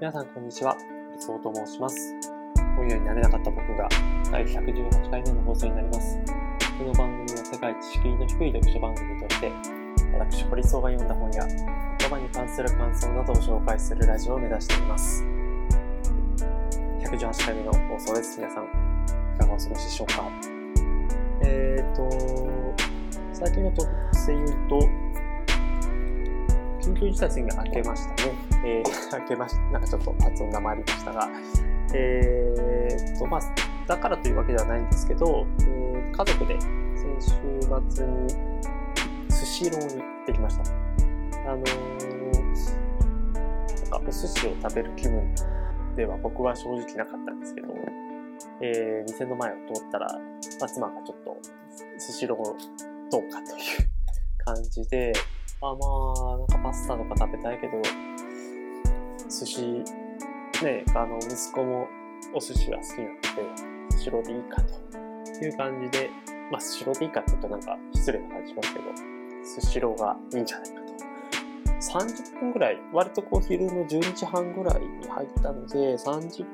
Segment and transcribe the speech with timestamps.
[0.00, 0.76] 皆さんこんにちは。
[1.12, 2.14] 理想と申します。
[2.76, 3.88] 本屋になれなかった僕が
[4.30, 6.20] 第118回目の放送になります。
[6.78, 9.50] この番組は世界知識の低い読書番組として、
[10.16, 11.44] 私、堀荘が読んだ本や
[11.98, 15.24] 言葉に関する感想などを紹介するラジオを目指しています。
[17.00, 18.38] 118回目の放送です。
[18.38, 18.64] 皆さん、
[19.34, 20.30] いかがお過ごしでしょうか？
[21.42, 22.08] えーと、
[23.32, 24.78] 最近のトピックスで言うと、
[26.88, 28.47] 緊急事態宣言が明けましたね。
[28.68, 29.56] えー、明けまし。
[29.72, 31.28] なんかちょっと発音が回りましたが、
[31.94, 33.40] えーと、まあ、
[33.86, 36.70] だからというわけではないんですけど、えー家族で先
[37.20, 37.30] 週
[37.90, 38.28] 末に
[39.30, 40.64] スシローに行ってきました。
[41.52, 41.68] あのー、
[43.90, 45.34] なんかお寿司を食べる気分
[45.94, 47.68] では僕は正直なかったんですけど、
[48.62, 51.36] えー店の前を通ったら、まあ、妻がちょっと
[51.98, 52.38] スシロー
[53.10, 53.88] どうかという
[54.44, 55.12] 感じで、
[55.60, 55.78] まあま
[56.34, 57.80] あ、なんかパスタとか食べたいけど、
[59.28, 59.62] 寿司、
[60.64, 61.88] ね、あの、息子も
[62.34, 63.14] お寿司が好きなの
[63.90, 66.10] で、スシローでいいかという感じで、
[66.50, 68.84] まあ、スシローでいいかって言うとなんか失礼な感じしますけど、
[69.44, 70.88] スシローがいいんじゃないかと。
[71.78, 76.44] 30分ぐらい、割とこう昼の12時半ぐらいに入ったので、30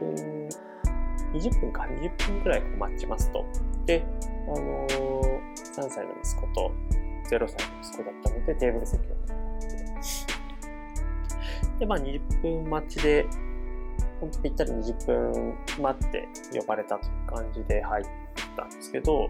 [0.00, 0.48] 分、
[1.34, 3.44] 20分か、20分ぐらい待ちますと。
[3.84, 4.04] で、
[4.46, 5.26] あのー
[5.76, 6.72] 3歳の息子と
[7.30, 9.55] 0歳の息子だったので、テーブル席を。
[11.78, 13.26] で、まあ20分待ちで、
[14.20, 18.06] ほんとぴったり20分待って呼ばれたという感じで入っ
[18.56, 19.28] たんですけど、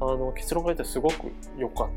[0.00, 1.88] あの、結論から言うとすごく良かっ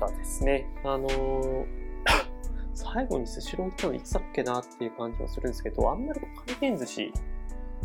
[0.00, 0.66] たですね。
[0.84, 1.66] あのー
[2.74, 6.20] 最後にスシロー行ったのいつだっけなっていう感じもするんですけど、あんまり
[6.60, 7.12] 回転寿司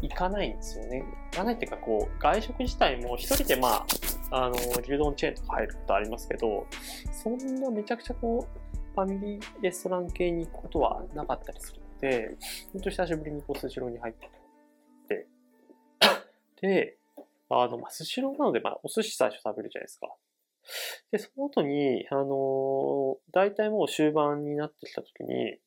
[0.04, 1.04] 行かないんですよね。
[1.32, 3.86] 行かないっていうか、こう、外食自体も一人でま
[4.32, 6.68] あ、あの、牛丼チェーンとか入ることありますけど、
[7.12, 8.63] そんなめちゃくちゃこう、
[8.96, 12.38] ファミリーレストラン系に行くことはなかったりするので、
[12.72, 14.30] ほんと久しぶりにこう、スシローに入って、
[16.64, 16.98] で、
[17.50, 20.16] あの、まあ、スシローなので、まあ、お寿司最初食べるじゃないですか。
[21.12, 25.58] で、その後に、あのー、大体もう終盤になってきた時に、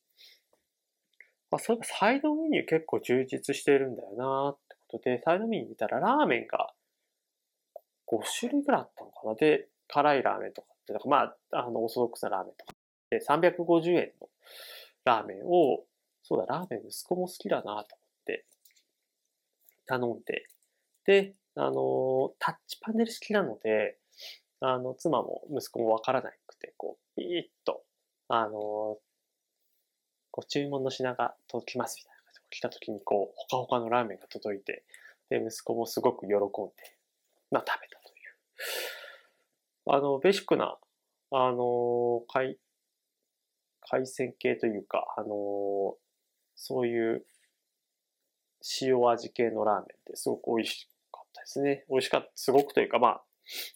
[1.51, 6.73] まあ、そういえばサイドメニュー結構充実しているんだよなってことで、サイドメニュー見たらラーメンが
[8.07, 9.35] 5種類ぐらいあったのかな。
[9.35, 12.73] で、辛いラーメンとかって、かまあ、あの、オーソドックスなラーメンとか。
[13.09, 14.29] で、350円の
[15.05, 15.85] ラーメンを、
[16.23, 17.83] そうだ、ラーメン息子も好きだなと思っ
[18.25, 18.45] て、
[19.85, 20.47] 頼んで、
[21.05, 23.97] で、あの、タッチパネル式なので、
[24.59, 27.83] あの、妻も息子もわからなくて、こう、ピーッと、
[28.27, 28.97] あの、
[30.31, 34.83] ご注文の品が届きますみたいな感じで来た時に、こう、ほかほかのラーメンが届いて、
[35.29, 36.43] で、息子もすごく喜んで、
[37.51, 38.13] まあ、食べたとい
[39.91, 39.95] う。
[39.95, 40.77] あの、ベーシックな、
[41.31, 42.57] あの、海、
[43.89, 45.95] 海鮮系というか、あの、
[46.55, 47.25] そういう
[48.81, 51.85] 塩味系のラーメンってすごく美味しかったですね。
[51.89, 53.21] 美味しかった、すごくというか、ま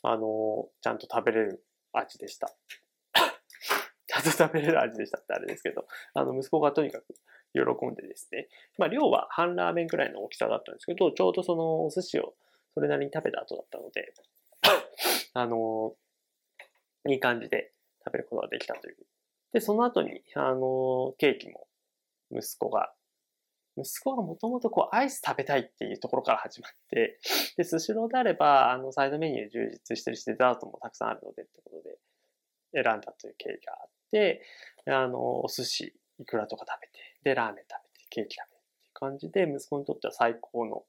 [0.03, 1.63] あ、あの、ちゃんと食べれる
[1.93, 2.47] 味でした。
[4.07, 7.13] ちゃんと食べれる味でしたってあれですけど、あの、息子がとにかく
[7.53, 12.35] 喜んでですね、まあ、量は半ラーメンぐらいの大きさだったんですけど、ちょうどそのお寿司を
[12.73, 14.13] それなりに食べた後だったので、
[15.33, 15.95] あの、
[17.07, 17.73] いい感じで
[18.05, 18.97] 食べることができたという。
[19.53, 21.67] で、その後に、あの、ケーキも
[22.31, 22.93] 息子が
[23.77, 27.19] 息子がもともとこうアイス食べたいっていうところから始まって、
[27.57, 31.97] で、スシローであれば、あの、サイドメニュー充実してるし、デザートもたくさんあるのでってことで
[32.73, 34.41] 選んだという経緯があって、
[34.87, 40.83] あの、お寿司、いくらとか食べて、で、ラーメン食べて、ケーキ食べてっていう感じで、息子にとっては最高の、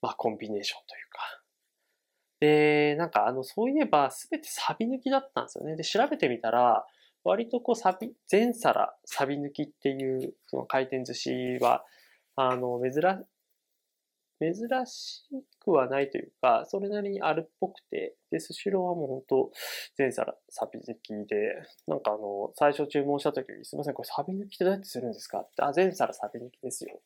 [0.00, 1.20] まあ、コンビネーションというか。
[2.40, 5.76] で、なんかあの、そういえば、すべてサビ抜きだったんですよね。
[5.76, 6.86] で、調べてみたら、
[7.24, 11.84] 割とこう、サビ、全皿サビ抜きっていう、その回転寿司は、
[12.36, 13.26] あの、珍、
[14.40, 14.54] 珍
[14.86, 15.24] し
[15.60, 19.50] くはないというか、それなりにあるっぽくて、で、スシローはもう本当
[19.96, 21.54] 全皿サビ抜きで、
[21.86, 25.40] なんかあの、最初注文した時に、すいません、これサビ抜きってどうやってするんですか？
[25.40, 27.00] って、あ、全皿サビ抜きですよ。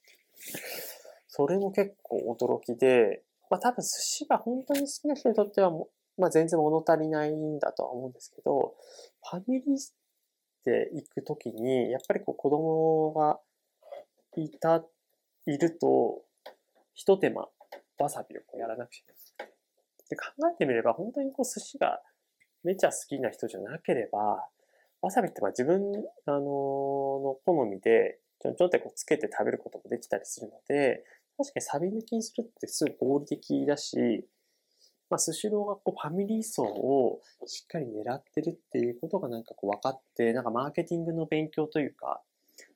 [1.28, 8.74] それも結構驚きで、まあ多分寿司が本当に好きな人にとってはもう、まあ全然物足りないんだとは思うんですけど、
[9.30, 9.76] ファミリー
[10.68, 13.40] で行く時に、やっぱりこう子供が
[14.36, 14.84] いた、
[15.46, 16.22] いると、
[16.94, 17.48] 一手間、
[17.98, 19.52] わさびをこうやらなくちゃいけない。
[20.10, 22.00] で考えてみれば、本当にこう寿司が
[22.64, 24.46] めちゃ好きな人じゃなければ、
[25.00, 25.92] わさびってまあ自分、
[26.26, 31.04] あのーの好みで、ちょんちょんってこうつけて食べることもできたりするので、
[31.36, 34.26] 確かにサビ抜きにするってすごい合理的だし、
[35.10, 42.20] まあ、スシローがこうファミリー層をしっかり狙ってるっていうことがなんかこう分かって、なんかマーケティングの勉強というか、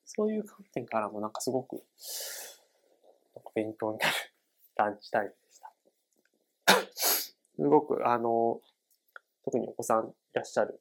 [0.05, 1.83] そういう観点からもなんかすごく、
[3.55, 4.15] 勉強になる
[4.77, 5.73] ランチタイムでした。
[7.55, 8.61] すごく、あの、
[9.45, 10.81] 特にお子さんいらっしゃる、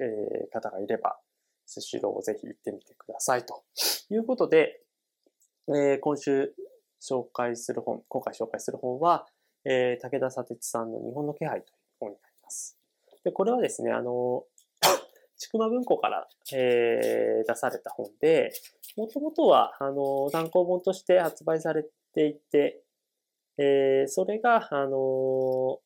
[0.00, 1.18] えー、方がいれば、
[1.64, 3.46] スシローをぜひ行ってみてください。
[3.46, 3.62] と
[4.10, 4.82] いうことで、
[5.68, 6.54] えー、今週
[7.00, 9.26] 紹介する本、今回紹介する本は、
[9.64, 12.78] えー、武田砂鉄さんの日本の気配という本になります。
[13.24, 14.44] で、これはですね、あの、
[15.36, 18.52] ちくま文庫から、えー、出された本で、
[18.96, 22.82] もともとは、あの、単行本として発売されていて、
[23.56, 25.78] えー、それが、あの、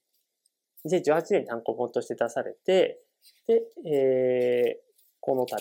[0.87, 3.01] 2018年に単行本として出されて、
[3.47, 5.57] で、えー、この度、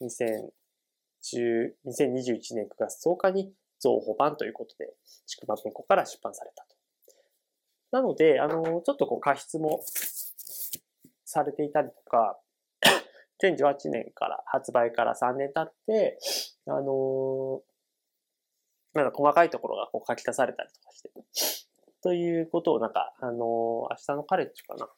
[0.00, 0.50] 2010
[1.86, 4.94] 2021年9月10日に増補版ということで、
[5.26, 6.75] ちくま文庫から出版されたと。
[7.90, 9.80] なので、あの、ちょっとこう過失も
[11.24, 12.38] されていたりとか、
[13.42, 16.18] 2018年から発売から3年経って、
[16.66, 17.62] あの
[18.94, 21.10] なんか細かいところがこう書き足されたりとかして、
[22.02, 24.88] ということをなんか、あの明日のカレッジかな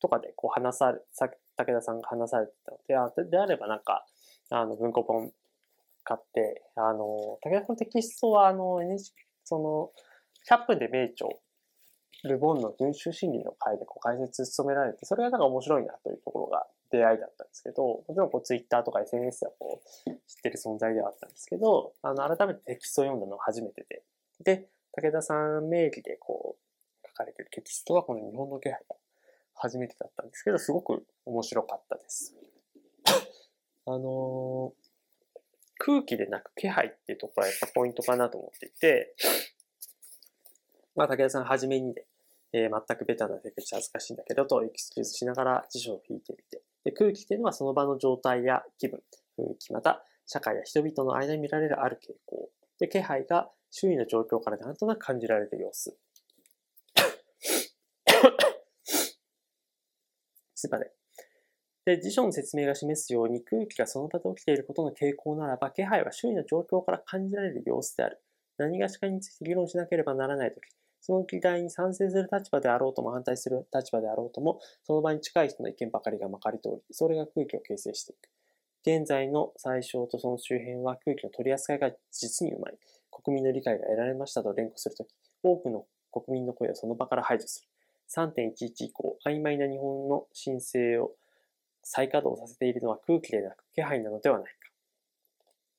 [0.00, 4.04] とかでこう話され、さ武田さんが話されてたので、あであればなんか、
[4.50, 5.30] あの、文庫本
[6.02, 9.14] 買って、あの、武田さんのテキストは、あの、NHK、
[9.44, 9.92] その、
[10.48, 11.28] 100分で名著、
[12.28, 24.02] ルボンの群衆心理の会でこう解説務められて、それがなんか面白いなというところが出会いだったんですけど、もちろんこうツイッターとか SNS ではこう知ってる存在ではあったんですけど、あの、改めてテキストを読んだのは初めてで、
[24.44, 26.56] で、武田さん名義でこ
[27.02, 28.96] う書かれてるテキストはこの日本の気配が
[29.54, 32.34] 初めてだったんですけど、すごく面白かったです。
[33.86, 34.90] あのー、
[35.78, 39.14] 空気でなく気配っていうところがやっぱポイントかなと思っていて、
[40.94, 42.04] まあ、武田さんはじめにね、
[42.52, 49.02] えー、全くベタな手口恥ずかしいんだけどとエクスキューズしながら辞書を引いてみて、で空気っていうのはその場の状態や気分、
[49.38, 52.50] 雰囲気、また社会や人々の間に見られるある傾向。
[52.78, 55.98] で、気配が周囲の状況からなんとなく感じられる様子。
[60.54, 60.90] すません。
[61.84, 68.22] で、辞書の説明が示すように空気がその場で起きていることの傾向ならば、気配は周囲の状況から感じられる様子である。
[68.58, 70.64] 何がしかについて議論しなければならないとき、
[71.00, 78.28] その議題に賛成する立場であろうとも反対する立場であろうとも、その場に近い人の意見ばかりがまかり通り、それが空気を形成していく。
[78.82, 82.78] 現在の最小とその周辺は空気の取り扱いが実にうまい。
[83.10, 85.08] 国民の理解が得られましたと連呼するとき、
[85.42, 87.68] 多くの国民の声をその場から排除する。
[88.08, 91.12] 3.11以降、曖昧な日本の申請を
[91.82, 94.60] 再稼働させているのは空気でなく気配なのではないか。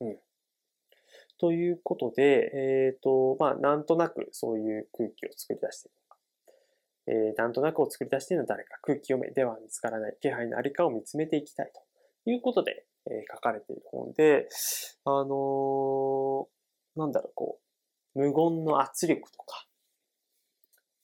[0.01, 0.30] うん。
[1.41, 6.17] ということで、えっ、ー、と、まあ、なんとなくそういう空気を作り出しているのか。
[7.07, 8.77] えー、なんとなくを作り出しているのは誰か。
[8.83, 11.71] 空気読めでは見つからない気配のありかを見つめていきたい
[12.23, 14.47] ということで、えー、書かれている本で、
[15.03, 16.45] あのー、
[16.95, 17.59] なんだろう、こ
[18.13, 19.65] う、無言の圧力とか、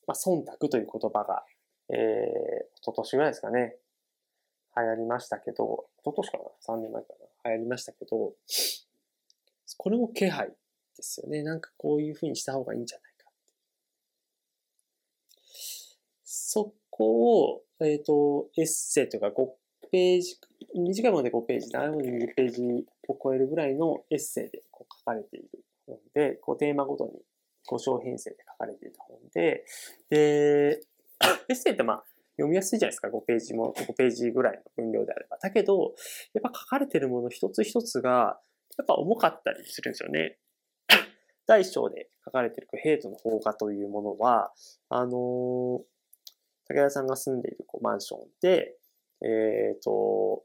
[0.05, 1.43] まあ、忖度という言葉が、
[1.89, 1.97] えー、
[2.75, 3.75] 一昨年ぐらいですかね、
[4.77, 7.07] 流行りましたけど、一昨年かな ?3 年前か
[7.43, 7.51] な？
[7.51, 8.33] 流行りましたけど、
[9.75, 10.47] これも気配
[10.95, 11.43] ですよね。
[11.43, 13.29] なんかこういう風にした方がいいんじゃないか
[16.23, 19.31] そこを、えっ、ー、と、エッセイとか5
[19.91, 20.37] ページ、
[20.75, 25.49] 短いもので5ページ、長いもので2ページを超えるぐらいのエッセイでこう書かれている
[25.85, 27.11] 本で、こうテーマごとに
[27.69, 29.65] 5章編成で書かれていた本で、
[30.09, 30.79] で、
[31.49, 32.03] エッセイってまあ、
[32.37, 35.37] 読みやすいじゃないですか、5ページも、5ページぐらいの分量であれば。
[35.41, 35.95] だけど、
[36.33, 38.39] やっぱ書かれてるもの一つ一つが、
[38.77, 40.37] やっぱ重かったりするんですよね。
[41.47, 44.51] 第一章で書かれているヘイトの放火というものは、
[44.89, 45.83] あのー、武
[46.75, 48.75] 田さんが住んでいるこうマンションで、
[49.23, 50.43] えっ、ー、と、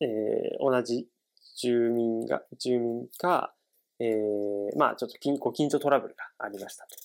[0.00, 1.08] えー、同じ
[1.56, 3.52] 住民が、住民が、
[3.98, 6.96] えー、まあちょっとご近所トラブルがありましたと。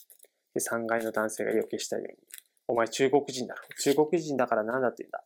[0.53, 2.13] で、3階の男性が予期したように、
[2.67, 3.61] お前中国人だろ。
[3.81, 5.23] 中国人だから何だって言うんだ。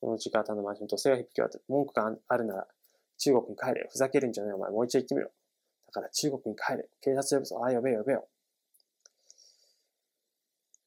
[0.00, 2.66] この時間のマンション、土性が響き渡って文句があるなら
[3.18, 3.88] 中国に帰れ。
[3.90, 4.70] ふざけるんじゃないお前。
[4.70, 5.30] もう一度言ってみろ。
[5.88, 6.88] だから中国に帰れ。
[7.02, 7.60] 警察呼ぶぞ。
[7.64, 8.28] ああ、呼べよ呼べよ。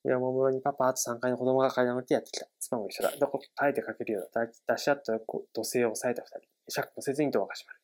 [0.04, 2.48] 山室にパパあと3階の子供が階段を降ってやってきた。
[2.60, 3.12] 妻も一緒だ。
[3.20, 4.48] どこか耐えてかけるようだ。
[4.48, 6.48] 出し合った土星を抑えた二人。
[6.70, 7.80] 釈もせずにドアが閉まる。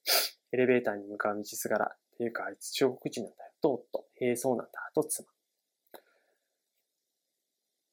[0.53, 1.85] エレベーターに向かう道すがら。
[1.85, 3.51] っていうか、あいつ中国人なんだよ。
[3.61, 4.05] と、と。
[4.21, 4.71] へえ、そうなんだ。
[4.95, 5.27] と、妻。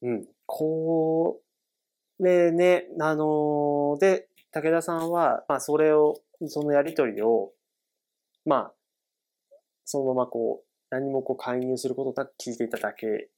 [0.02, 0.26] うん。
[0.46, 1.43] こう
[2.24, 7.52] でね、あのー、で、武田さんは、まあ、それを、そのやりとりを、
[8.44, 8.74] まあ、
[9.84, 13.28] そのままこう、何もこう介入することなく聞いていただけ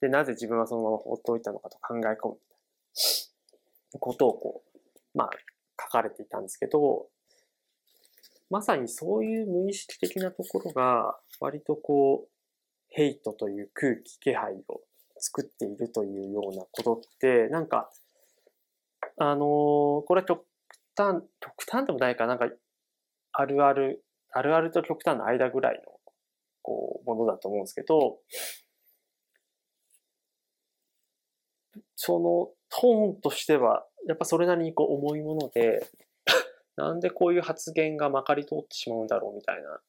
[0.00, 2.38] で、なぜ自分はそのまま放っておいたのかと考え込む
[3.98, 5.30] ことをこう、まあ、
[5.80, 7.06] 書かれていたんですけど、
[8.50, 12.28] まさにそういう無意識的なところが、割とこう、
[12.88, 14.80] ヘイトという空気、気配を
[15.18, 17.90] 作っているというようなことって、なんか、
[19.18, 19.46] あのー、
[20.06, 20.44] これは極
[20.96, 22.48] 端、極端でもないかなんか、
[23.32, 25.92] あるある、あるあると極端の間ぐらいの、
[26.62, 28.18] こう、ものだと思うんですけど、
[31.96, 35.84] そのトーンとしては、やっぱそれなりにこう重いもので、
[36.76, 39.80] なんでこういう発言がまかり通ってしまうんだろうみたいな。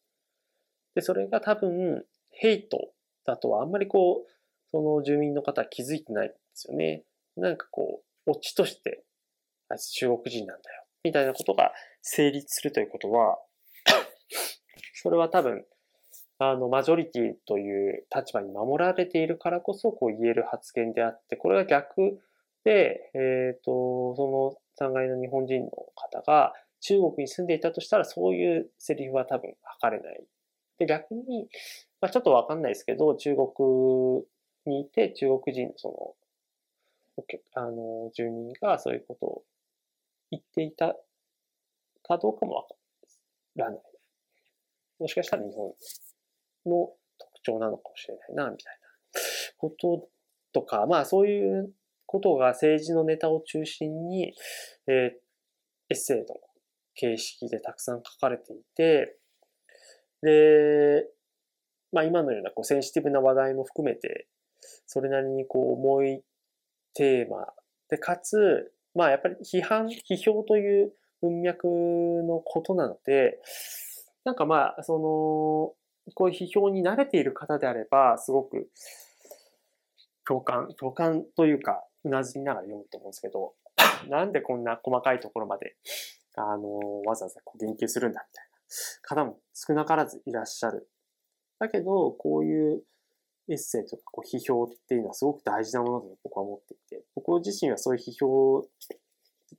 [0.96, 2.94] で、それが多分、ヘイト
[3.26, 4.32] だとはあんまりこう、
[4.72, 7.04] その住民の方は気づいてないんですよね。
[7.36, 9.04] なんかこう、オチとして、
[9.70, 10.84] あ中国人なんだよ。
[11.04, 11.72] みたいなことが
[12.02, 13.40] 成立するということは、
[14.94, 15.66] それは多分、
[16.40, 22.20] あの、マジョリティという立場に守られているからこそ、こう言える発言であって、これが逆
[22.64, 30.24] で、えっ、ー、と、その3階の日本人の方が中国に住んでいたとしたら、そういうセリフは多分吐かれない。
[30.78, 31.50] で、逆に、
[32.02, 34.26] まあ、ちょっとわかんないですけど、中国
[34.66, 36.16] にいて、中国人のそ
[37.18, 37.24] の、
[37.56, 39.44] あの、住民がそういうことを
[40.32, 40.96] 言っていた
[42.04, 42.76] かどうかもわか
[43.58, 43.82] らない。
[45.00, 45.74] もしかしたら日本
[46.66, 49.22] の特徴なのかもしれないな、みたいな
[49.58, 50.10] こと
[50.54, 51.72] とか、まあそういう
[52.06, 54.34] ことが政治のネタを中心に、
[54.88, 55.18] えー、エ
[55.92, 56.26] ッセイの
[56.96, 59.16] 形式でたくさん書かれていて、
[60.22, 61.06] で、
[61.92, 64.28] まあ今のようなこうセンシティブな話題も含めて、
[64.86, 66.24] それなりにこう重い
[66.94, 67.48] テーマ
[67.90, 70.92] で、かつ、まあやっぱり批判、批評という
[71.22, 71.68] 文脈
[72.28, 73.40] のことなので、
[74.26, 78.68] なんかまあ、その、こういう批評に慣れている方であれば、すごく
[80.28, 83.54] 共感、共感というか、うなずきながら読むと思うんですけど、
[84.10, 85.78] なんでこんな細かいところまで、
[86.36, 88.46] あの、わざわざこう言及するんだみたい
[89.18, 90.90] な方も少なからずいらっしゃる。
[91.58, 92.84] だけど、こういう
[93.50, 98.64] エッセイとかこう批評っていうのはすごく大事なものだと僕は思っていて、僕自身はそういう批評、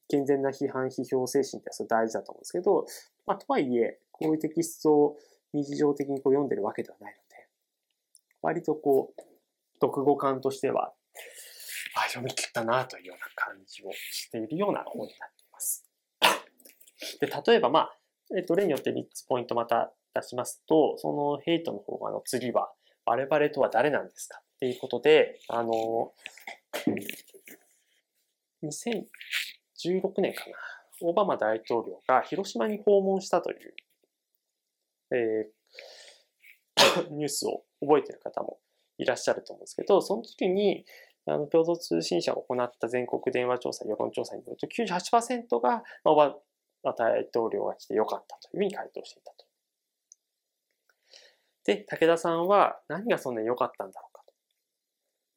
[0.09, 2.87] 健全な批判、批評精神ってすごい大事だと思うんですけど、
[3.27, 5.17] まあ、とはいえ、こういうテキストを
[5.53, 7.49] 日常的にこう読んでるわけではないので、
[8.43, 9.23] 割とこう、
[9.81, 10.93] 読語感としては、
[11.97, 15.85] あ、読み切ったなというような感じをしているような本になっています。
[17.21, 17.99] で、例えば、まあ、
[18.37, 22.73] えっと、例によって3つポイントまた出しますと、そのヘイトの方がの次は、
[23.11, 24.39] 我々とは誰なんですか？
[24.39, 26.13] っていうことで、あの、
[28.63, 30.57] 2016年かな、
[31.03, 33.75] オバマ大統領が広島に訪問したという、
[35.13, 38.61] えー、ニュースを覚えてる方も
[38.97, 40.85] いらっしゃると思うんですけど、その時に、
[41.27, 46.13] あの共同通信社が行った全国電話調査、世論調査によると98%が、ま
[46.93, 49.40] あ、大統領が来てよかったというふうに回答していたと。
[51.65, 54.33] で、武田さんは何がそんなに良かったんだろうかと。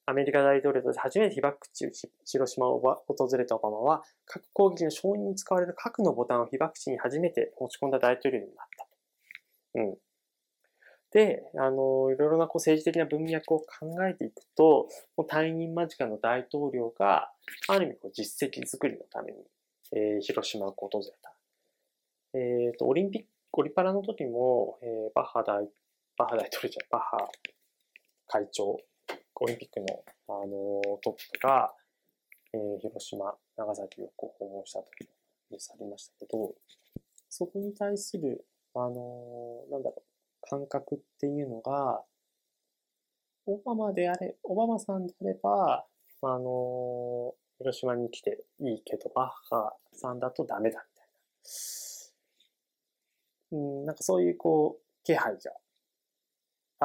[0.05, 1.91] アメリカ大統領として初めて被爆地、
[2.25, 8.89] 広島を訪れたオバマは、核攻撃の承認に使われる核のボタンを被爆地に初めて持ち込んだ大統領になったと。
[9.75, 9.97] うん。
[11.13, 13.65] で、あの、いろいろなこう政治的な文脈を考
[14.07, 17.31] えていくと、もう退任間近の大統領が、
[17.67, 19.37] ある意味こう実績作りのために、
[19.91, 21.33] えー、広島を訪れた。
[22.33, 25.69] えっ、ー、と、オリンピック、オリパラの時も、えー、バッハ大
[26.17, 27.27] バッハ大統領じゃバッハ
[28.27, 29.85] 会長、オリンピックの、
[30.27, 31.73] あのトップが、
[32.53, 35.09] えー、広島、長崎をこう訪問したという
[35.49, 36.53] ニュースありましたけど、
[37.29, 42.03] そこに対する、あのなんだろう、感覚っていうのが、
[43.47, 45.85] オバマであれ、オバマさんであれば、
[46.21, 51.07] あの広島に来ていいけど、バッハさんだとダメだみたい
[53.51, 53.57] な。
[53.57, 55.51] うん、なんかそういうこう、気配が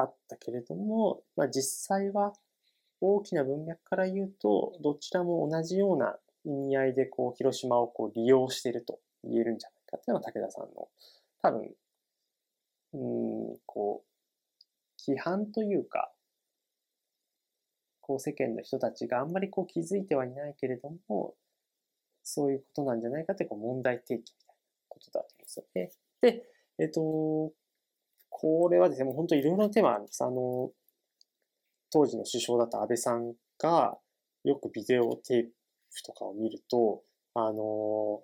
[0.01, 2.33] あったけれども、まあ、実際は
[3.01, 10.87] 大きな文脈から言うと、どちらも同じような意味合いでこう広島をこう利用していると言えるんじゃないかっていうのが武田さんの
[11.41, 11.71] 多分、
[12.93, 14.09] うん、こう、
[15.07, 16.11] 規範というか、
[18.01, 21.35] こう世間の人たちがあんまりこう気づいてはいないけれども、
[22.23, 24.53] そういうことなんじゃないかってこう問題提起みたいな
[24.89, 25.91] ことだと思うんですよね。
[26.21, 26.43] で、
[26.79, 27.53] えっ、と、
[28.41, 30.23] これはですね、もう本当いろいろなテーマあるんです。
[30.23, 30.71] あの、
[31.91, 33.97] 当時の首相だった安倍さんが、
[34.45, 37.03] よくビデオテープとかを見ると、
[37.33, 38.23] あの、オ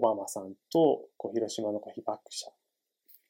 [0.00, 2.52] バマさんと、こう、広島の被爆者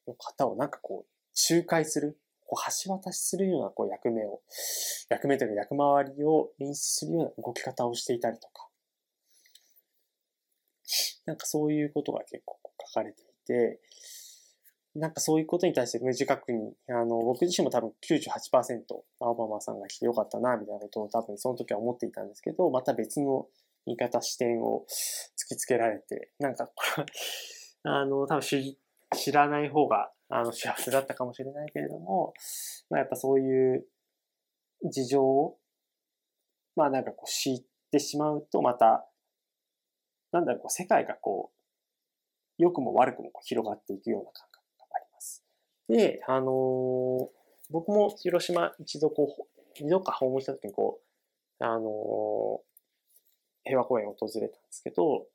[0.07, 4.43] の方をなんかこう、仲介する、こう橋渡しするようなこう役目を、
[5.09, 8.69] 役目というか役回りを演出するような動き方をしていたりとか。
[11.25, 12.59] なんかそういうことが結構
[12.89, 13.81] 書かれていて、
[14.95, 18.83] なんかそういうことに対して無自覚に、あの、僕自身も多分98%、
[19.21, 23.47] オバマさんが来てよかったな、みたいなことを多分その時は思っていたんですけど、また別の
[23.87, 24.85] 見方、視点を
[25.39, 27.07] 突きつけられて、なんかこれ、
[27.85, 28.79] あの、多分知
[29.17, 32.35] 知らない方が、あの、幸せだったかもしれないけれども、
[32.89, 33.87] まあやっぱそういう
[34.91, 35.59] 事情を、
[36.75, 39.09] まあなんかこう知ってしまうと、また、
[40.33, 44.50] なんだろう、世界がこう、良くも悪くも広がっていくような感覚があります。
[45.91, 47.27] で、あのー、
[47.71, 51.01] 僕も広島一度こう、二度か訪問した時にこ
[51.61, 52.61] う、あのー、
[53.65, 55.27] 平和公園を訪れたんですけど、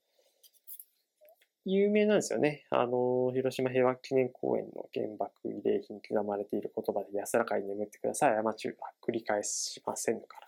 [1.65, 2.63] 有名なんですよね。
[2.69, 8.35] あの、広島平和記念公園の原爆慰霊碑に刻まれている言葉で安らかに眠ってください。
[8.35, 8.73] 過ちは
[9.05, 10.47] 繰り返しませんから。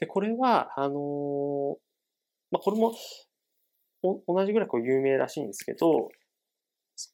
[0.00, 1.76] で、これは、あの
[2.50, 2.94] まあ、これも
[4.02, 6.08] 同じぐらいこう有名らしいんですけど、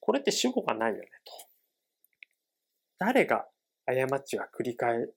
[0.00, 1.51] これって主語がないよねと。
[3.04, 3.48] 誰が
[3.84, 5.08] 過ちは繰り返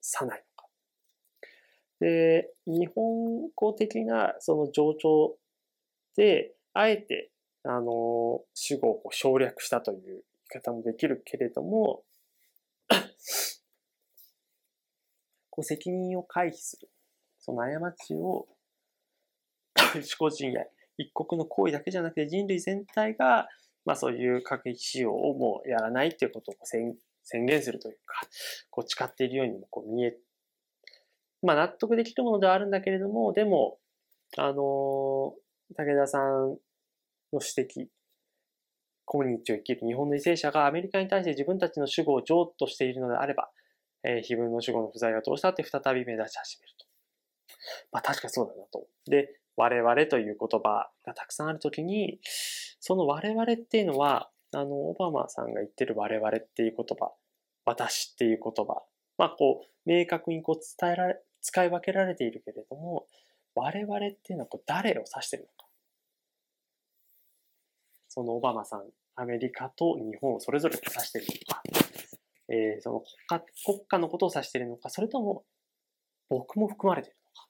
[0.00, 0.66] さないのか。
[2.00, 5.36] で、日本語的なその情緒
[6.16, 7.30] で、あえて、
[7.62, 12.04] あの、主語を省略したという言い方もできるけれども、
[15.50, 16.88] こう責任を回避する。
[17.38, 18.48] その過ちを、
[19.96, 20.64] 自個人や
[20.96, 23.46] 一国の行為だけじゃなくて人類全体が、
[23.84, 26.96] まあそういう核兵器使用をもうやらないっていうことを宣
[27.30, 28.26] 宣言するというか、
[28.70, 30.16] こう誓っているようにもこう見え、
[31.42, 33.78] まあ納得できるものではあるんだけれども、でも、
[34.36, 35.34] あの
[35.76, 36.56] 武田さん
[37.32, 37.86] の指摘、
[39.06, 43.50] 今日を生きる日本の為政者がアメリカに対して自分たちの主語を譲渡しているのであれば、
[44.04, 46.86] えー、非分の主語の不在を通したって再び目立ち始めると。
[47.92, 48.86] まあ確かそうだなと。
[49.06, 52.20] で、我々という言葉がたくさんあるときに、
[52.80, 57.12] その我々っていうのは、あの、オバマさんが言ってる我々っていう言葉、
[57.70, 58.82] 私っていう言葉、
[59.16, 63.06] まあこう、明確にこう伝えられ、使い分けられているけれども、
[63.54, 65.66] 我々っていうのはこう誰を指してるのか。
[68.08, 71.62] そのオバマさん、アメリカと日本をそれぞれ指しているのか、
[72.48, 75.44] えー、その国家国家のことを指しているのか、それとも
[76.28, 77.48] 僕も含まれているのか、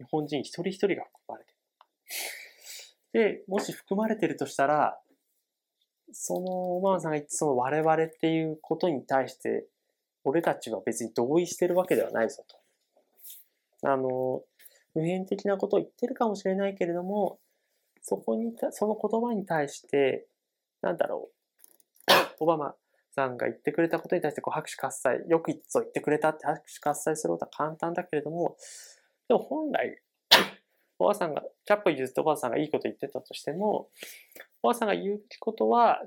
[0.00, 1.60] 日本人一人一人が含まれている
[3.24, 3.40] のか。
[3.40, 5.00] で、もし含まれているとしたら、
[6.12, 9.66] そのオバマさんが言ってその我々っていうことに対して、
[10.24, 13.88] 俺たちは別に同意してるわけではないぞと。
[13.88, 14.42] あの、
[14.92, 17.38] 普遍的なことを言ってるかもしれないけれども、
[18.02, 20.26] そこに、その言葉に対して、
[20.82, 21.30] なんだろ
[22.08, 22.74] う、 オバマ
[23.14, 28.56] さんが言ってくれたことに対してこう拍手喝采、よく言ってくれたって拍手喝采することは簡単だけれども、
[29.28, 30.00] でも本来、
[31.00, 33.88] おばあさんが、キャップ譲っておばあさんがいいこと言ってたとしても、
[34.62, 36.00] おばあさんが言うことは、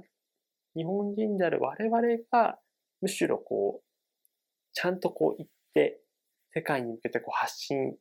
[0.75, 2.01] 日本人である我々
[2.31, 2.59] が、
[3.01, 3.83] むしろこう、
[4.73, 5.99] ちゃんとこう言って、
[6.53, 7.95] 世界に向けてこう発信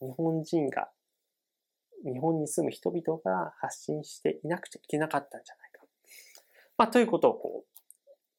[0.00, 0.90] 日本人が、
[2.04, 5.82] 日本に住む人々が発信していなくちゃいけなかったんじゃないか。
[6.76, 7.80] まあ、ということをこう、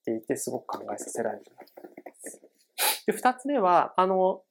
[0.06, 2.42] 言っていて、すごく考えさせられるなと思います。
[3.08, 4.44] で、二つ目は、あの、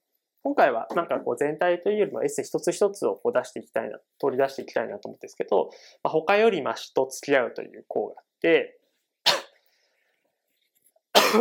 [0.46, 5.70] 今回はなんかこう全体というよりもエッセイ一つ一つをこう出していきたいな、取り出していきたいなと思うんですけど、
[6.04, 8.78] まあ、他よりましと付き合うという項があって、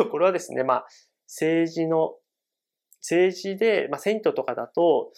[0.09, 0.87] これはですね、まあ、
[1.27, 2.15] 政治の、
[2.99, 5.11] 政治で、まあ、選挙とかだと、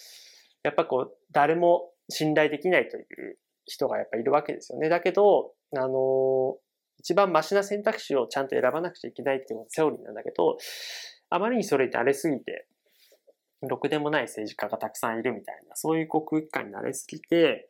[0.64, 4.90] やっぱこう、誰も信頼できないという人がやっぱいるわけですよね。
[4.90, 6.58] だけど、あの、
[7.00, 10.58] 一番マシな選択肢をちゃんと選ばなくちゃいけないっていうのがセオリーなんだけど、
[11.30, 12.68] あまりにそれに慣れすぎて、
[13.62, 17.70] ろくでもない政治家がたくさんいるみたいな、そういうこう空気感に慣れすぎて、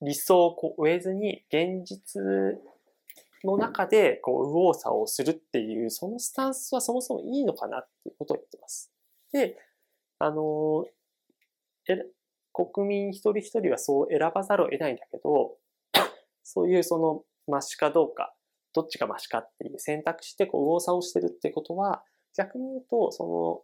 [0.00, 2.22] 理想をこう追えずに現実
[3.44, 8.92] の中でこう右往左往するっていう、そのスタンスはそもそもいいのかなっていうことを言ってます。
[9.32, 9.56] で、
[10.18, 10.86] あの、
[11.88, 12.06] え
[12.52, 15.56] 国民一人一人はそう選ばざるを得ないんだけど、
[16.42, 18.34] そういうその、マシかどうか、
[18.74, 22.04] どっちがマシかっていう選択肢でこう右往左往してるってことは、
[22.36, 23.62] 逆に言うと、その、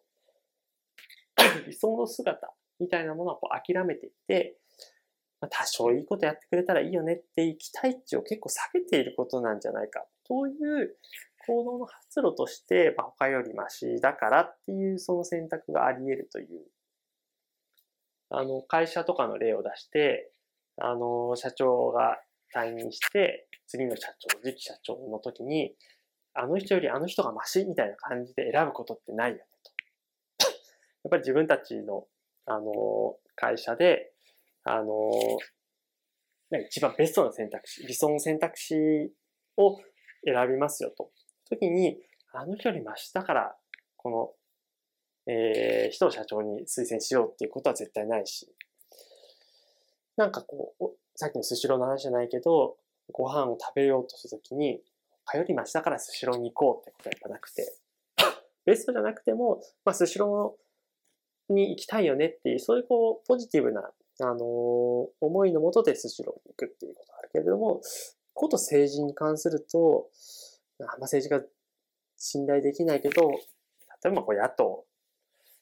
[1.66, 4.58] 理想の姿みたいなものはこう諦めていって、
[5.40, 10.96] まあ、多少いいことやってくれたらいいよねっていう期待値を結構下げていることなんじゃないかという
[11.46, 16.66] 行動の発露として、まあ、他よりマシだからっていうその選択があり得るという
[18.36, 20.32] あの、会社とかの例を出して、
[20.76, 22.18] あの、社長が
[22.54, 25.74] 退任して、次の社長、次期社長の時に、
[26.34, 29.44] あの人よりあの人がマシみたいな感じで選ぶことってないよね。
[31.04, 32.06] やっぱり自分たちの、
[32.46, 34.12] あの、会社で、
[34.64, 35.10] あの、
[36.68, 38.74] 一番ベストな選択肢、理想の選択肢
[39.56, 39.78] を
[40.24, 41.10] 選びますよと。
[41.48, 41.98] 時に、
[42.32, 43.56] あの距離増したから、
[43.96, 44.36] こ
[45.26, 48.50] の、えー、人を社長に推薦しようっていうことは絶対ないし、
[50.16, 50.84] なんかこう、
[51.16, 52.76] さっきのスシローの話じゃないけど、
[53.12, 54.80] ご飯を食べようとするときに、
[55.26, 57.76] 通り増したからスシローに行こうってことはやっぱなくて、
[58.64, 60.63] ベストじゃなくても、まあ、スシロー
[61.48, 67.80] に行きたいよねっていう、そういうこう、ポジティブな、あの、思いのもとでスシローに行くっていうことがあるけれども、
[68.32, 70.08] こと政治に関すると、
[70.80, 71.46] あんま政治が
[72.16, 73.30] 信頼できないけど、
[74.02, 74.84] 例えばこう野党、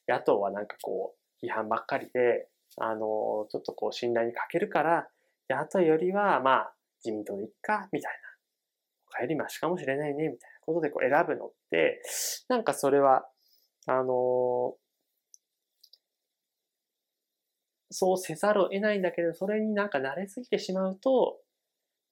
[0.07, 5.07] 野党はなんかこう、批判ばっかりで、あの、ちょっとこう信頼に欠けるから、
[5.49, 8.23] 野党よりはまあ自民党でいっか、みたいな。
[9.19, 12.01] 帰りましかもしれないね、みたいなことでこう選ぶのって、
[12.49, 13.25] なんかそれは、
[13.85, 14.75] あの
[17.93, 21.39] そうせざるを得ないんだけど、それになんか慣れすぎてしまうと、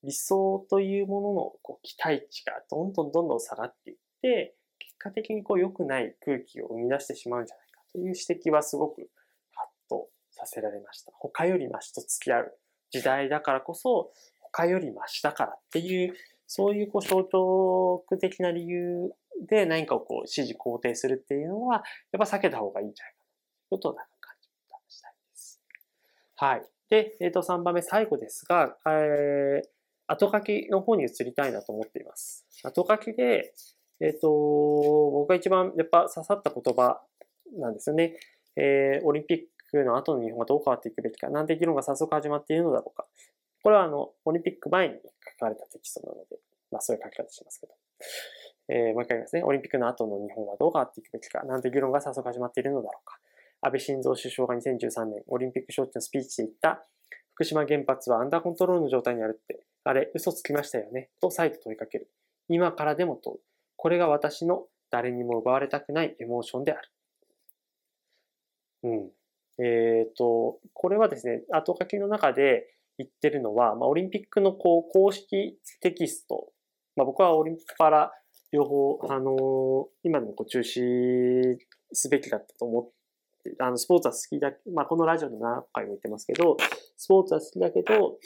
[0.03, 9.09] 理想というもののこう期待値がどんどんどんどん下がっていって、結果的にこう良くない空気を生み出してしまうんじゃないかという指摘はすごく
[9.53, 11.11] ハッとさせられました。
[11.15, 12.57] 他よりましと付き合う
[12.91, 16.13] 時代だからこそ、他よりましだからっていう、
[16.47, 19.13] そういうこう象徴的な理由
[19.47, 25.61] で何かをこう支持肯定するっていうのは、やっぱ避けた方がいいんじゃないかということをなんか感じたしたいです。
[26.41, 26.63] はい。
[26.89, 29.67] で、えっ、ー、と、3番目最後ですが、えー、
[30.07, 32.47] 後書きの方に移りたいなと思っています。
[32.63, 33.53] 後書きで、
[33.99, 34.27] えっ、ー、と、
[35.11, 36.99] 僕が一番やっぱ刺さった言葉
[37.59, 38.15] なんですよね。
[38.55, 39.37] えー、オリンピッ
[39.69, 43.05] クの後の日本がどう変わっていくべきか、なんて議論が早速始まっているのだろうか。
[43.61, 46.39] これはあの、オリンピック前に書かれたテキストなので、
[46.71, 47.73] まあそういう書き方しますけど。
[48.69, 49.43] えー、もう一回言いますね。
[49.43, 53.19] オリンピックの後の日本はどう変わっていくべきか、なんて議論が早速始まっているのだろうか。
[53.61, 56.83] 安倍晋三首相が2013年、オリンピック招致のスピーチで言った、
[57.35, 62.11] 福島原発はアンダーコントロールの状態にあるって、あれ、嘘つきましたよね、と再度問いかける。
[62.47, 63.39] 今からでも問う。
[63.77, 66.91] これが私の誰にも奪われたくないエモーションである。
[68.83, 69.11] うん。
[69.63, 72.65] えっ、ー、と、これはですね、後書きの中で
[72.97, 76.51] 言ってるのは、まあ、オリンピックのこう公式テキスト、
[76.95, 78.11] まあ、僕はオリンピックパラ
[78.51, 81.57] 両方、あのー、今でもこう中止
[81.93, 83.00] すべきだったと思って、
[83.59, 86.57] あの、スポーツは好きだ、まあ、このラジオで何回も言ってますけど、
[86.97, 88.17] スポーツは好きだけど、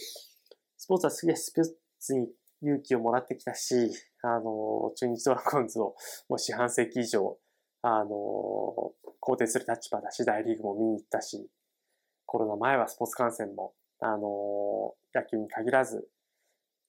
[0.78, 1.65] スポーツは好きでスポー
[1.99, 2.28] ツに
[2.62, 3.75] 勇気をもらってきたし、
[4.21, 5.95] あの、中日ドラゴンズを
[6.30, 7.38] もう四半世紀以上、
[7.82, 11.47] あの、肯定する立場だし、大リーグも見に行ったし、
[12.25, 16.08] コロナ前はスポーツ観戦も、あの、野球に限らず、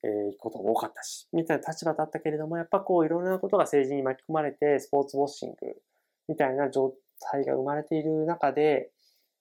[0.02, 5.56] えー、行くことが多かったし、みたいな立場だったけれども、やっぱこういろんなことが政治に巻き込まれて、スポーツウォッシング
[6.28, 8.90] みたいな状態が生まれている中で、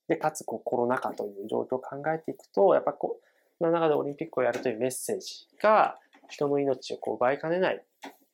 [0.07, 5.97] で、かつこうコロナ禍という状況を考えていくと、やっぱこう、の中でオリンピックをやるというメッセージが、
[6.29, 7.83] 人の命をこう奪いかねない、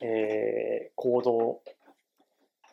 [0.01, 1.61] えー、行動、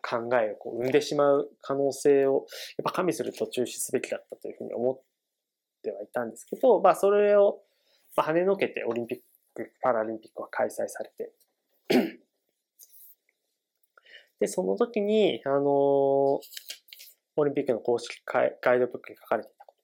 [0.01, 2.47] 考えをこう生んでしまう可能性を、
[2.79, 5.01] やっぱ加味すると中止すべきだったというふうに思っ
[5.83, 7.61] てはいたんですけど、まあそれを、
[8.17, 9.19] まあ、跳ねのけてオリンピッ
[9.55, 11.33] ク、パラリンピックは開催されて、
[14.41, 16.41] で、その時に、あのー、
[17.37, 19.79] オリンピックの公式ガイドブックに書かれていたこと。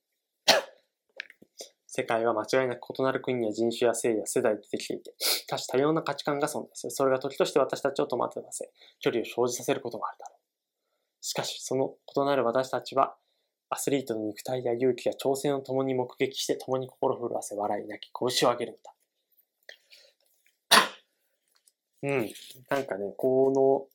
[1.86, 5.14] 世界は間違いなく異なる国や人種や性や世代でできていて、
[5.48, 6.90] 多種多様な価値観が存在する。
[6.90, 10.38] それが時として私たちを戸惑わせ、距離を生じさせることもあるだろう。
[11.20, 13.16] しかし、その異なる私たちは、
[13.70, 18.94] アスリートの肉体や勇気や挑戦を共に目撃して共に心震わせ笑い泣き拳を上げるんだ。
[22.02, 22.30] うん。
[22.68, 23.93] なんかね、この、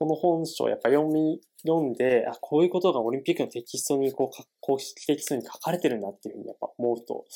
[0.00, 7.26] この本書をやっぱ読み、読んで、あ、こういうことがオリンピックのテキストに、こう、公式テキストに書かれてるんだっていうふうにやっぱ思うと、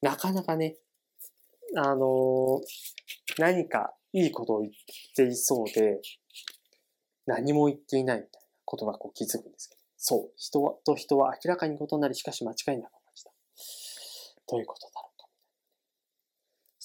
[0.00, 0.78] なかなかね、
[1.76, 2.62] あの
[3.36, 4.72] 何かいいことを言っ
[5.14, 6.00] ていそうで、
[7.26, 9.82] 何も言っていないみたいなことがこう気づくんですけど。
[9.98, 10.32] そう。
[10.38, 13.32] 人と人は明らかに異なり、しかし間違いなく同じだ。
[14.48, 14.97] どういうことだ。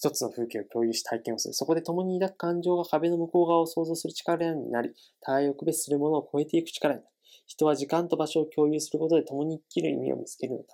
[0.03, 1.53] 一つの風景を共有し体験をする。
[1.53, 7.13] そこで共に抱く感情が壁の向こう側を想像する力になり、互いを区別するものを超えていく力になる。
[7.45, 10.65] 人は時間と場所を共有することで共に生きる意味を見つけるのだ。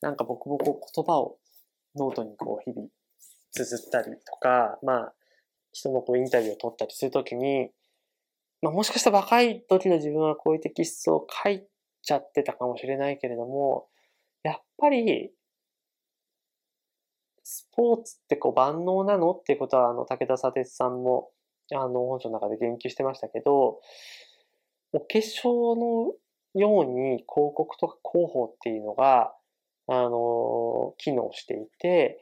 [0.00, 1.38] なんか僕もこう言葉を
[1.94, 2.88] ノートにこう日々
[3.52, 5.14] 綴ったりとか、まあ、
[5.70, 7.70] 人のこうインタビューを取ったりするときに、
[8.60, 11.62] まあもしかしたら若い時の自分はこういうテキストを書い
[12.02, 13.86] ちゃってたかもしれないけれども、
[14.42, 15.30] やっぱり、
[17.52, 19.32] スポーツってこう万能なの？
[19.32, 21.30] っていうことは、あの、武田砂鉄さんも、
[21.70, 23.80] あの、本書の中で言及してましたけど、
[24.92, 26.14] お化粧の
[26.54, 29.34] ように広告とか広報っていうのが、
[29.86, 32.18] あの、機能していて、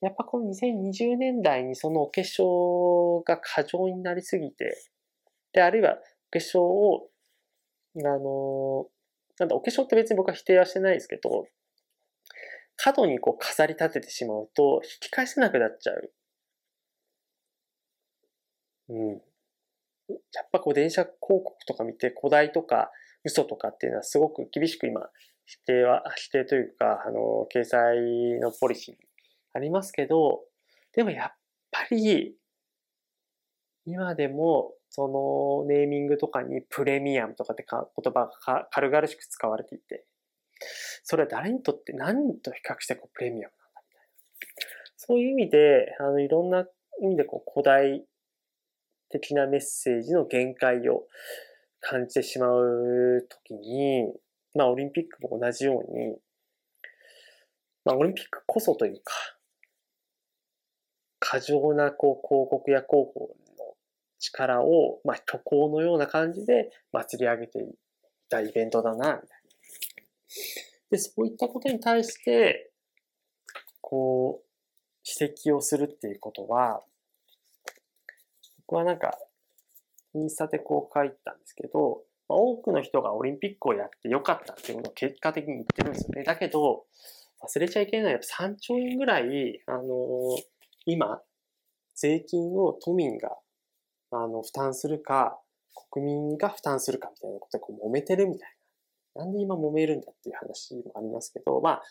[0.00, 4.76] やっぱこの2020年代にそのお化粧が過剰になりすぎて、
[5.52, 5.96] で、あるいはお
[6.30, 7.08] 化粧を、
[7.96, 8.86] あの、
[9.40, 11.46] なんだ、お化粧って別に僕は否定はしてないですけど、
[12.82, 16.12] 過度にこう飾り立ててしまうと引き返せなくなっちゃう。
[18.88, 19.08] うん。
[20.08, 22.90] やっぱこう電車広告とか見て古代とか
[23.24, 25.00] 嘘とかっていうのはすごく厳しく今
[25.46, 28.94] 否定は、否定というか、あの、掲載のポリシー
[29.54, 30.40] ありますけど、
[30.94, 31.32] でもやっ
[31.70, 32.34] ぱり
[33.86, 40.04] 今でもそのネーミングとかにプレミアムとかって言葉が軽々しく使われていて、
[41.02, 44.72] それは誰にとって何と比較してこうプレミアムなんだみたいな。
[44.96, 46.66] そういう意味で、あの、いろんな
[47.00, 48.04] 意味でこう古代
[49.08, 51.06] 的なメッセージの限界を
[51.80, 54.12] 感じてしまうときに、
[54.54, 56.16] まあオリンピックも同じように、
[57.84, 59.12] まあオリンピックこそというか、
[61.18, 63.74] 過剰なこう広告や広報の
[64.18, 67.74] 力を、まあ、虚構のような感じで祭り上げてい
[68.28, 69.41] たイベントだな、みたいな。
[70.90, 72.70] で、そういったことに対して、
[73.80, 74.46] こう、
[75.20, 76.82] 指摘をするっていうことは、
[78.66, 79.18] 僕はなんか、
[80.14, 86.24] インスタでこう書いたんですけど、ま、多くの人がオリンピックをやってよかったっていうことを結果的に言ってるんですよね。
[86.24, 86.84] だけど、
[87.42, 89.82] 忘れちゃいけないのはやっぱ3兆円ぐらい、あのー、
[90.86, 91.22] 今、
[91.94, 93.36] 税金を都民が
[94.14, 95.40] あの、負担するか、
[95.90, 98.61] 国民が負担するかみたいなことでこう揉めてるみたいな。
[99.14, 101.82] なんで今揉めるんだっていう話もありますけど、まあ、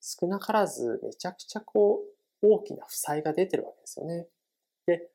[0.00, 2.00] 少なからずめちゃくちゃこ
[2.42, 4.26] う、大きな負債が出てるわけですよね。
[4.86, 5.08] で、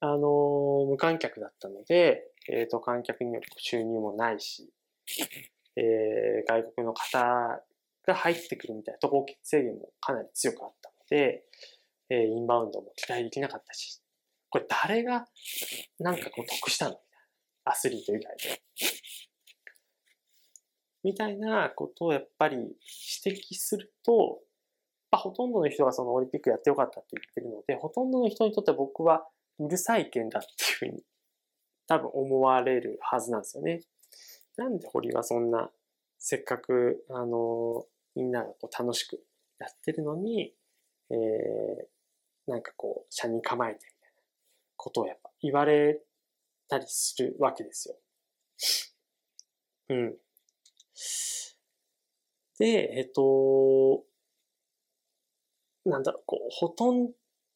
[0.00, 4.70] あの、無観客だったので、えっ、ー、と、観客による収入もないし、
[5.76, 7.62] えー、外国の方
[8.06, 11.44] が入ってくるみたいな渡航制限もかなり強くあったので、
[12.10, 14.00] えー、インバウンドも期待できなかったし、
[14.50, 15.26] これ誰が
[16.00, 17.08] なんかこう得したのみたいな。
[17.70, 18.62] アスリート以外で。
[21.04, 24.40] みたいなことをやっぱり指摘すると、
[25.10, 29.26] まあ、ほとんどの人がそのオリンピックやってよかったって言ってるので、ほとんどの人にとって僕は
[29.58, 30.48] うるさい意見だって
[30.84, 31.02] いうふうに
[31.86, 33.80] 多分思われるはずなんですよね。
[34.56, 35.70] なんで堀はそんな
[36.18, 37.84] せっかくあの
[38.14, 39.20] みんながこう楽しく
[39.60, 40.52] やってるのに、
[41.10, 44.22] えー、なんかこう、車に構えてみたいな
[44.76, 46.00] ことをやっぱ言われ
[46.68, 47.96] たりするわけですよ。
[49.90, 50.16] うん。
[52.58, 54.04] で、えっと、
[55.84, 57.12] なんだろう、こう、ほとんど、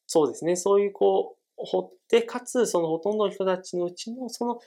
[0.07, 4.59] そうですね、そういうこう、ほって、かつ、そのほとんどの人たちのうちの、その、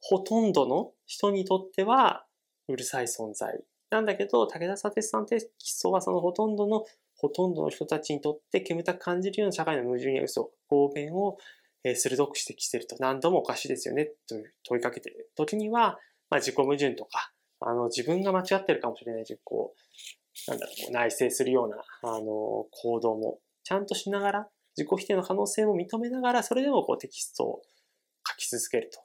[0.00, 2.26] ほとんどの人にとっては、
[2.68, 3.62] うるさい存在。
[3.90, 6.84] なんだけど、武田砂鉄さんテキストはそのほとんどの、
[7.16, 11.38] ほとんどの人たちにとって煙たく感じるような社会の矛盾や嘘、方便を
[11.88, 15.98] え鋭く指摘してると何度もおかしいですよねと問いかけてる時には、
[16.30, 27.62] まあ、自己矛盾とか、あの、自分が間違ってるかもしれないし、こう、なんだろう、内省するような、あの、行動もちゃんとしながら、自己否定の可能性も認めながら、それでもこうテキストを
[28.28, 29.00] 書き続けると。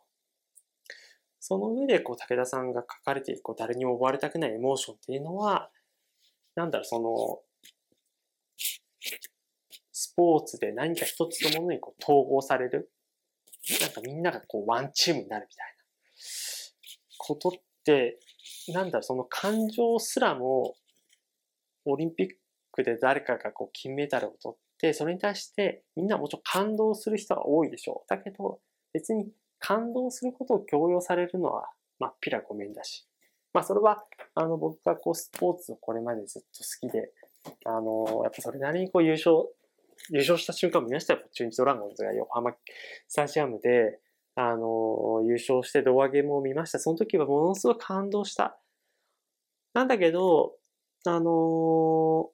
[1.40, 5.72] その上で、こう、武田さんが書かれている、こう、誰にも追われたくないエモーションっていうのは、
[6.56, 7.40] なんだろう、その、
[9.92, 12.92] スポーツで何か一つのものにこう統合される。
[13.80, 15.82] なんかみんながこうワンチームになるみたいな
[17.18, 17.52] ことっ
[17.86, 18.20] て、
[18.70, 20.76] なんだろ、その感情すらも、
[21.86, 22.28] オリンピッ
[22.72, 28.10] クで誰かがこう金メダルを取って、それに対してみんなもちろん感動する人が多いでしょう。
[28.10, 28.60] だけど、
[28.94, 31.70] 別に感動することを強要されるのは、
[32.00, 33.08] まっぴらごめんだし。
[33.54, 34.04] まあそれは、
[34.36, 37.12] あの僕がこうスポーツをこれまでずっと好きで、
[37.66, 39.50] あの、やっぱそれなりにこう優勝
[40.10, 41.22] 優勝した瞬間見ましたよ。
[41.32, 42.54] 中日ドラゴンズが横浜
[43.08, 44.00] スタジアムで、
[44.36, 46.80] あの、優勝して胴上げも見ました。
[46.80, 48.58] その時はものすごい感動した。
[49.74, 50.56] なんだけど、
[51.06, 52.30] あの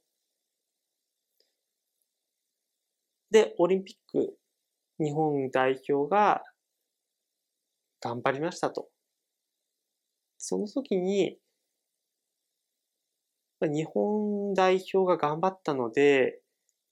[3.32, 4.38] で、オリンピック
[5.00, 6.44] 日本代表が
[8.02, 8.90] 頑張りましたと。
[10.40, 11.38] その時に、
[13.62, 16.42] 日本代表が頑張ったので、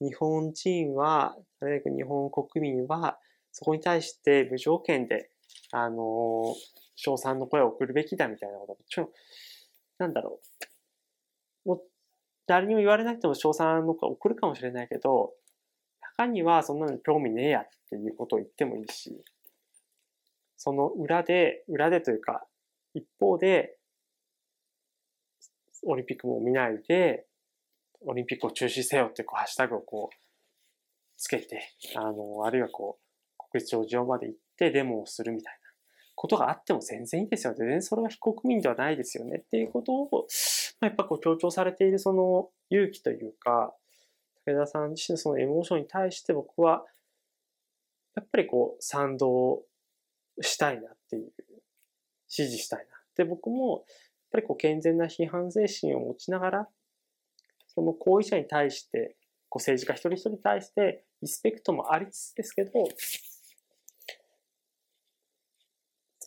[0.00, 3.18] 日本人は、日本国民は、
[3.58, 5.30] そこに対して無条件で、
[5.72, 6.54] あの、
[6.94, 9.08] 賞賛の声を送るべきだみたいなこともちろん、
[9.96, 10.40] なんだろ
[11.64, 11.68] う。
[11.70, 11.80] もう、
[12.46, 15.32] 誰にも言われなくても賞賛の声を送るかもしれないけど、
[16.18, 19.24] 中にはそんなの興味ねえやっていうことを言ってもいいし、
[20.58, 22.46] その裏で、裏でというか、
[22.92, 23.78] 一方で、
[25.86, 27.24] オリンピックも見ないで、
[28.02, 30.16] オリンピックを中止せよってこうハッシュタグをこう
[31.16, 33.05] つけて、あの、あるいはこう、
[33.56, 35.58] 国立町上まで行ってデモをするみたいな
[36.14, 37.54] ことがあっても全然いいですよ。
[37.54, 40.26] 全然それは非国民ではないですよねっていうことを、
[40.80, 43.74] まあ、やっぱこう強調されているその勇気というか、
[44.46, 46.84] 武田さん自身のそのエモーションに対して僕は、
[48.14, 49.62] やっぱりこう賛同
[50.40, 51.32] したいなっていう、
[52.28, 52.84] 支持したいな。
[53.16, 53.84] で、僕も、やっ
[54.32, 56.68] ぱりこう健全な批判精神を持ちながら、
[57.68, 59.16] その行為者に対して、
[59.48, 62.72] こう政治家一人一人に対してリスペクトもありつつですけど、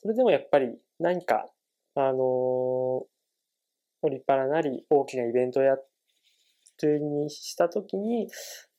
[0.02, 1.46] それでもやっぱり何か、
[1.96, 5.90] あのー、立派なり大きなイベントをやっ
[6.78, 8.30] てにしたときに、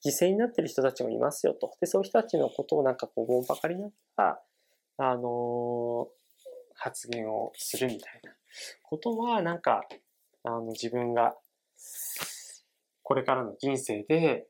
[0.03, 1.77] 犠牲になってる人たちもいますよと。
[1.79, 4.41] で、そういう人たちのことをなんかこう、ぼんばかりながら、
[4.97, 6.07] あのー、
[6.77, 8.33] 発言をするみたいな
[8.83, 9.83] ことは、なんか、
[10.45, 11.37] あの、自分が、
[13.03, 14.47] これからの人生で、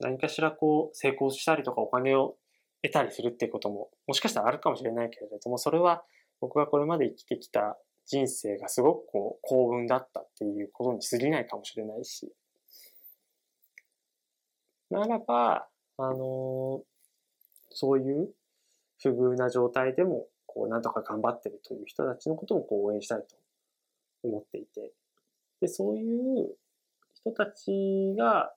[0.00, 2.36] 何かしらこう、成功したりとかお金を
[2.82, 6.02] 得たりするっていうことも、もしかしたらあるかもしれないけれども、それは
[6.40, 12.32] 僕がこれまで生きてきた人生がすごくこう幸運だったっていうことに過ぎないかもしれないし、
[14.90, 16.82] ならば、あのー、
[17.70, 18.28] そういう
[19.00, 23.36] 不遇な状態でも、こう、なんとか頑張ってるという人たちのことをこう応援したいと
[24.22, 24.92] 思っていて、
[25.60, 26.54] で、そういう
[27.14, 28.52] 人たちが、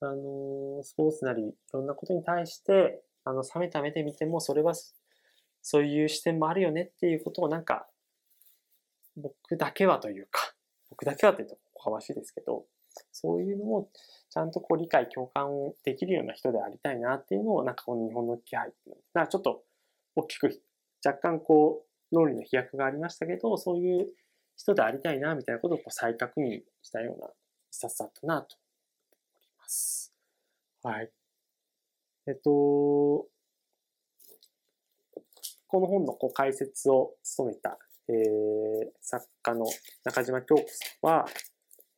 [0.00, 4.74] あのー、スポーツなりいろんなことに対して、あの、冷めた目で見ても、それは、
[5.62, 7.86] そういう視点もあるよねっていうことをなんか、
[9.16, 10.54] 僕だけはというか、
[10.90, 12.66] 僕だけはって言うとおかましいですけど、
[13.12, 13.88] そういうのを
[14.30, 19.62] ちゃんとこう理解、共感できるような人でありたいなっていうのを、なんかこの日本の気配っていうのが、ちょっと
[20.16, 20.60] 大きく、
[21.04, 24.08] 若干こう、論理の飛躍がありましたけど、そういう
[24.56, 27.28] 人でありたいな、みたいなことをこう再確認したような
[27.70, 28.56] 一冊だったなと
[29.36, 30.12] 思います。
[30.82, 31.23] はい。
[32.26, 33.26] えっと、
[35.66, 39.66] この本のこう解説を務めた、えー、作家の
[40.04, 40.66] 中島京子さ
[41.02, 41.26] んは、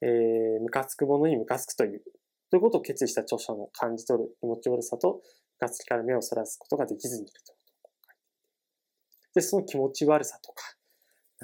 [0.03, 2.03] えー、ムカつくものにムカつくという、
[2.51, 5.21] ということを決意した著者の感じ取る気持ち悪さと、ム
[5.61, 8.11] カつきから目をそらすことができずにいるということ
[9.35, 10.65] で、その気持ち悪さとか、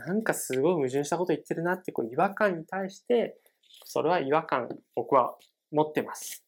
[0.06, 3.36] なんかすごい矛盾したこと言ってるなってこう違和感に対して、
[3.84, 5.36] それは違和感、僕は
[5.70, 6.44] 持ってます。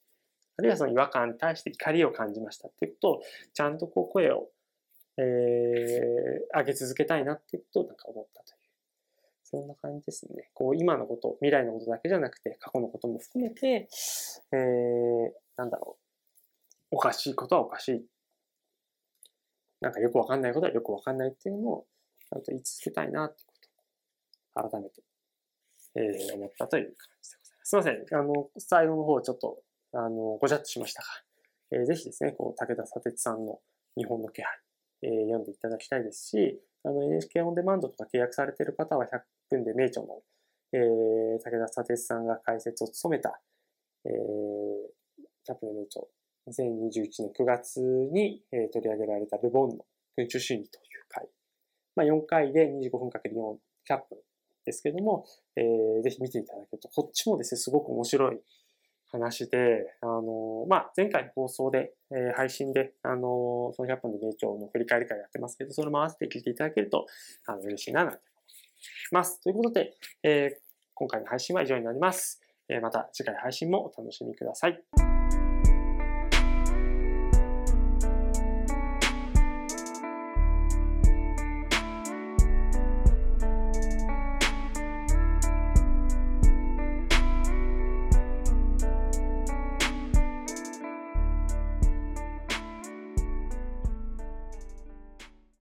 [0.57, 3.21] あるいはその違和感に対して怒りを感じましたっていうことを、
[3.53, 4.49] ちゃんとこう声を、
[5.19, 8.59] えー、上げ続けたいなっていうことをなんか思ったという。
[9.45, 10.51] そんな感じですね。
[10.55, 13.89] こう、今のこと、未来のことだけじゃなくて、過去のことも含めて、
[14.53, 16.97] えー、なんだろう。
[16.97, 18.07] おかしいことはおかしい。
[19.81, 21.87] なんかよくわかんないことはよくわかんないっていうのを、
[22.31, 23.55] ちゃんと言い続けたいなっていうこ
[24.55, 25.03] とを、改めて、
[25.97, 27.71] えー、思ったという感じでございます。
[27.71, 28.21] すいません。
[28.21, 29.59] あの、最後の方ちょっと
[29.95, 31.09] あの、ごちゃっとしましたが、
[31.71, 33.61] えー、ぜひですね、こう、武田砂鉄さんの
[33.97, 34.53] 日本の気配、
[35.03, 40.21] えー、読んでいただきたいですし、あの、NHK オンデマンドとか契約されている方は100分で名著の、
[40.73, 40.81] えー、
[41.39, 43.41] 武田砂鉄さんが解説を務めた、
[44.05, 46.03] えー、100分で名著、
[46.49, 49.85] 2021年9月に、えー、取り上げられたルボンの
[50.17, 51.29] 群衆心理という回。
[51.97, 53.39] まあ、4回で25分かける4、
[53.89, 54.19] 100分
[54.67, 55.25] ですけども、
[55.57, 58.41] えー、ぜひ見ていただけると、こっちもですね、すごく面白い
[59.15, 67.07] 話で、あの、まあ、前回の放送で、えー、配信で、あの、その100本の名著の振り返り会やってますけど、それも合わせて聞いていただけると、
[67.47, 68.27] あの、嬉しいな、なんて思
[69.13, 69.41] います。
[69.41, 72.41] ということで、えー、今回の配信は以上になります。
[72.69, 75.04] えー、また次回配信もお楽しみください。